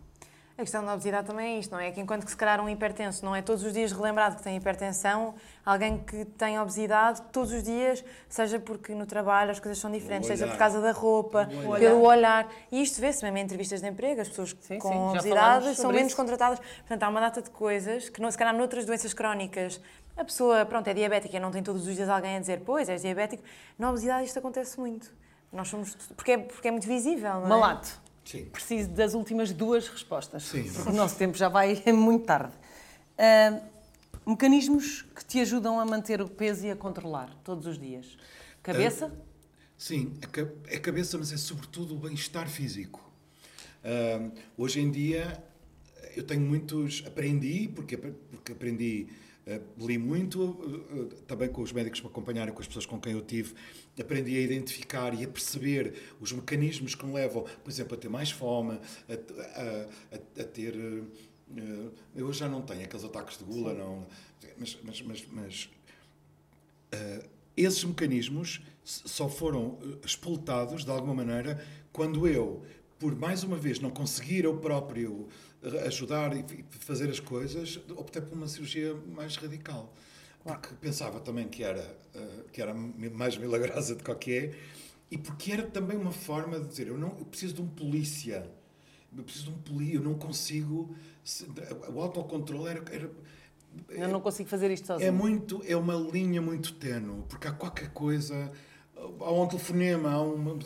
[0.57, 1.91] A questão da obesidade também é isto, não é?
[1.91, 4.57] Que enquanto que se calhar um hipertenso não é todos os dias relembrado que tem
[4.57, 9.91] hipertensão, alguém que tem obesidade todos os dias, seja porque no trabalho as coisas são
[9.91, 11.79] diferentes, seja por causa da roupa, olhar.
[11.79, 12.51] pelo olhar.
[12.71, 15.91] E isto vê-se mesmo em entrevistas de emprego, as pessoas Sim, com sim, obesidade são
[15.91, 16.15] menos isso.
[16.15, 16.59] contratadas.
[16.59, 19.79] Portanto, há uma data de coisas que, não, se calhar, noutras doenças crónicas,
[20.17, 22.89] a pessoa, pronto, é diabética e não tem todos os dias alguém a dizer, pois,
[22.89, 23.43] és diabético.
[23.77, 25.13] Na obesidade isto acontece muito.
[25.53, 25.93] Nós somos...
[26.15, 27.49] Porque é, porque é muito visível, não é?
[27.49, 28.45] Malato, Sim.
[28.45, 30.43] preciso das últimas duas respostas.
[30.43, 30.63] Sim.
[30.71, 32.53] Porque o nosso tempo já vai muito tarde.
[33.17, 33.61] Ah,
[34.25, 38.17] mecanismos que te ajudam a manter o peso e a controlar todos os dias.
[38.61, 39.11] Cabeça?
[39.77, 43.01] Sim, é ca- é cabeça, mas é sobretudo o bem-estar físico.
[43.83, 45.41] Ah, hoje em dia,
[46.15, 47.03] eu tenho muitos.
[47.07, 49.07] Aprendi, porque, porque aprendi,
[49.79, 50.57] li muito,
[50.91, 53.53] ah, também com os médicos que me acompanharam, com as pessoas com quem eu tive,
[53.99, 58.09] aprendi a identificar e a perceber os mecanismos que me levam, por exemplo, a ter
[58.09, 60.73] mais fome, a, a- a- a ter.
[62.15, 64.05] eu já não tenho aqueles ataques de gula, não,
[64.57, 65.69] mas, mas, mas, mas
[66.93, 72.63] Uh, esses mecanismos só foram explotados, de alguma maneira, quando eu,
[72.97, 75.27] por mais uma vez, não conseguir eu próprio
[75.85, 76.45] ajudar e
[76.79, 79.93] fazer as coisas, optei por uma cirurgia mais radical.
[80.43, 81.81] Porque pensava também que era,
[82.15, 84.55] uh, que era mais milagrosa de qualquer
[85.11, 88.49] e porque era também uma forma de dizer: eu, não, eu preciso de um polícia.
[89.17, 90.95] Eu preciso de um polícia, eu não consigo.
[91.93, 93.11] O autocontrole era- era
[93.89, 95.07] Eu não consigo fazer isto sozinho.
[95.07, 98.51] é muito, é uma linha muito tenue, porque há qualquer coisa,
[99.21, 100.57] há um telefonema, há, uma,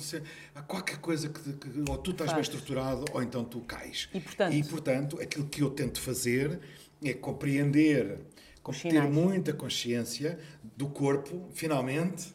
[0.56, 2.48] há qualquer coisa que, que ou tu estás bem Faz.
[2.48, 4.10] estruturado ou então tu cais.
[4.14, 4.54] E, portanto?
[4.54, 6.60] e, portanto, aquilo que eu tento fazer
[7.04, 8.20] é compreender,
[8.62, 10.40] com- ter muita consciência
[10.78, 12.34] do corpo, finalmente,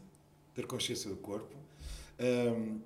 [0.55, 1.55] ter consciência do corpo.
[2.19, 2.81] Hum,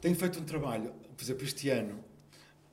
[0.00, 2.02] tenho feito um trabalho, por exemplo, este ano,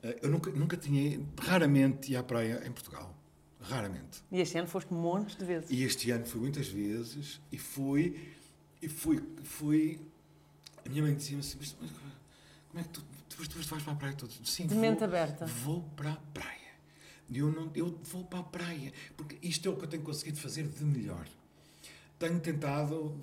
[0.02, 3.14] eh, eu nunca, nunca tinha, raramente ia à praia em Portugal.
[3.60, 4.22] Raramente.
[4.30, 5.68] E este ano foste montes de vezes.
[5.70, 8.32] E este ano fui muitas vezes e fui.
[8.80, 9.22] E fui.
[9.42, 10.00] fui
[10.84, 11.72] a minha mãe dizia-me assim: "Mas
[12.68, 14.40] como é que tu, tu, tu vais para a praia todos?
[14.44, 15.46] Sim, De vou, mente aberta.
[15.46, 16.58] Vou para a praia.
[17.32, 18.92] Eu, não, eu vou para a praia.
[19.16, 21.26] Porque isto é o que eu tenho conseguido fazer de melhor.
[22.18, 23.16] Tenho tentado,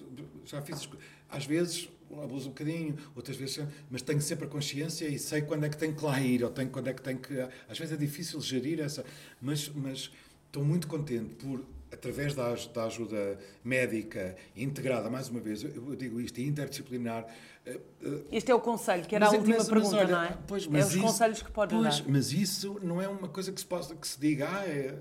[0.45, 0.87] já fiz,
[1.29, 1.89] às vezes
[2.23, 5.77] abuso um bocadinho, outras vezes, mas tenho sempre a consciência e sei quando é que
[5.77, 7.33] tenho que lá ir, ou tenho, quando é que tenho que.
[7.67, 9.03] Às vezes é difícil gerir essa,
[9.41, 10.11] mas, mas
[10.45, 16.19] estou muito contente por, através da, da ajuda médica integrada, mais uma vez, eu, digo
[16.19, 17.25] isto, interdisciplinar.
[17.65, 19.97] eh, eh, Este é o conselho, que era mas a é- última mas- mas pergunta,
[19.97, 20.37] olha, não é?
[20.47, 22.09] Pois, é mas os isso- conselhos que podes pois, dar.
[22.09, 24.93] Mas isso não é uma coisa que se, possa, que se diga, ah, é,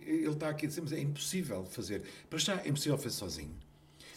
[0.00, 2.02] ele está aqui a dizer, mas é impossível fazer.
[2.28, 3.54] Para já é impossível fazer sozinho.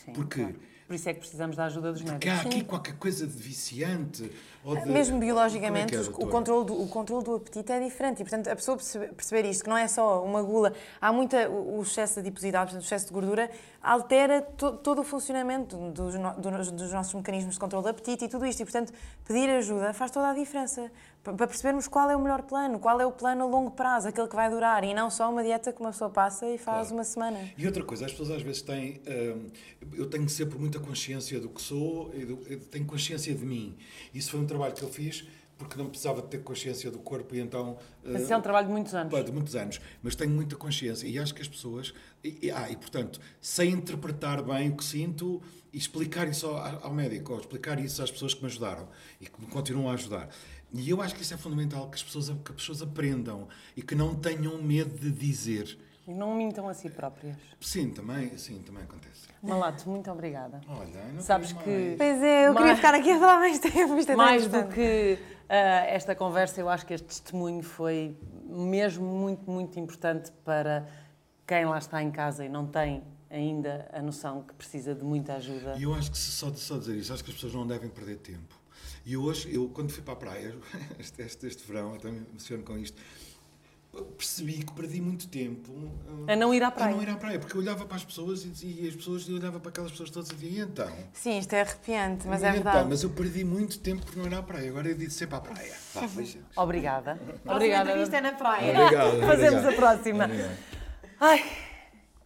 [0.05, 0.55] Sim, porque- claro.
[0.87, 2.53] Por isso é que precisamos da ajuda dos Porque médicos.
[2.53, 4.31] há aqui qualquer coisa de viciante.
[4.75, 8.21] De, Mesmo Como biologicamente, é é, o, controle do, o controle do apetite é diferente.
[8.21, 8.77] E, portanto, a pessoa
[9.15, 10.73] perceber, isto, que não é só uma gula.
[10.99, 11.49] Há muita.
[11.49, 13.49] O excesso de adiposidade, portanto, o excesso de gordura,
[13.81, 18.27] altera to- todo o funcionamento dos, do- dos nossos mecanismos de controle do apetite e
[18.27, 18.59] tudo isto.
[18.61, 18.91] E, portanto,
[19.25, 20.91] pedir ajuda faz toda a diferença.
[21.23, 24.07] Pa- Para percebermos qual é o melhor plano, qual é o plano a longo prazo,
[24.09, 24.83] aquele que vai durar.
[24.83, 26.93] E não só uma dieta que uma pessoa passa e faz Claro.
[26.95, 27.39] uma semana.
[27.57, 29.01] E outra coisa, as pessoas às vezes têm.
[29.07, 29.47] hum,
[29.93, 33.77] eu tenho sempre muita consciência do que sou, e eu tenho consciência de mim.
[34.13, 35.25] Isso foi um trabalho que eu fiz
[35.57, 37.77] porque não precisava de ter consciência do corpo e então.
[38.03, 39.11] Mas uh, é um trabalho de muitos anos.
[39.11, 41.93] Pá, de muitos anos, mas tenho muita consciência e acho que as pessoas.
[42.23, 45.41] E, e- ah, e portanto, sei interpretar bem o que sinto
[45.73, 48.87] e explicar isso ao, ao médico, ou explicar isso às pessoas que me ajudaram
[49.19, 50.29] e que me continuam a ajudar.
[50.73, 53.81] E eu acho que isso é fundamental, que as pessoas, que as pessoas aprendam e
[53.81, 55.75] que não tenham medo de dizer.
[56.07, 57.35] E não mintam a si próprias.
[57.59, 59.27] Sim, também, sim, também acontece.
[59.43, 60.61] Malato, muito obrigada.
[60.67, 61.97] Olha, não Sabes queria que- mais.
[61.97, 63.97] Pois é, eu queria Mas- ficar aqui a falar mais tempo.
[63.97, 69.05] Isto é Mais do que ah, esta conversa, eu acho que este testemunho foi mesmo
[69.05, 70.87] muito, muito importante para
[71.45, 75.33] quem lá está em casa e não tem ainda a noção que precisa de muita
[75.33, 75.75] ajuda.
[75.77, 78.17] E eu acho que só, só dizer isso, acho que as pessoas não devem perder
[78.19, 78.55] tempo.
[79.05, 80.55] E hoje, eu quando fui para a praia,
[80.99, 83.01] este, este, este verão, eu também me emociono com isto,
[84.03, 85.71] percebi que perdi muito tempo
[86.27, 86.93] A não ir à praia.
[86.93, 88.95] A não ir à praia, porque eu olhava para as pessoas e, dizia- e as
[88.95, 90.91] pessoas, eu olhava para aquelas pessoas todas e dizia, e então?
[91.13, 92.63] Sim, isto é arrepiante, mas E é então?
[92.63, 92.89] verdade.
[92.89, 95.41] Mas eu perdi muito tempo por não ir à praia, agora eu disse sempre à
[95.41, 95.73] praia.
[95.93, 96.45] Vá, beijinhos.
[96.55, 97.19] Obrigada.
[97.45, 97.97] Obrigada.
[98.01, 98.79] Isto é na praia.
[98.81, 99.19] Obrigado.
[99.25, 99.73] Fazemos obrigado.
[99.73, 100.23] a próxima.
[100.25, 100.57] Obrigado.
[101.19, 101.43] Ai,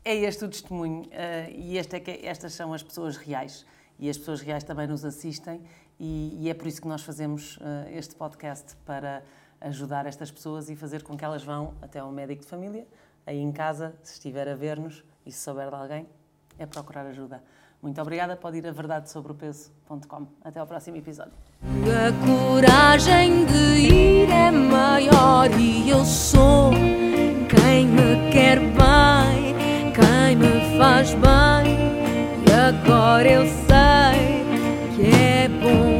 [0.03, 3.65] é este o testemunho uh, e este é que, estas são as pessoas reais.
[3.99, 5.61] E as pessoas reais também nos assistem
[5.99, 7.61] e, e é por isso que nós fazemos uh,
[7.91, 9.23] este podcast para
[9.61, 12.85] ajudar estas pessoas e fazer com que elas vão até ao médico de família,
[13.25, 16.07] aí em casa, se estiver a ver-nos e se souber de alguém,
[16.57, 17.41] é procurar ajuda.
[17.81, 20.27] Muito obrigada, pode ir a verdade sobre o peso.com.
[20.43, 21.33] Até ao próximo episódio.
[21.63, 26.71] A coragem de ir é maior e eu sou
[27.49, 29.55] quem me quer bem,
[29.93, 31.75] quem me faz bem.
[32.47, 34.45] E agora eu sei
[34.95, 35.90] que é bom.